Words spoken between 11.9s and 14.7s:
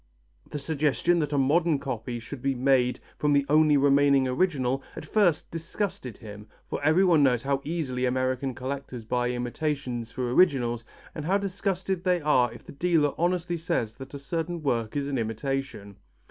they are if the dealer honestly says that a certain